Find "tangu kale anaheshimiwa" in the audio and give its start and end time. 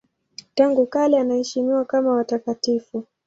0.55-1.85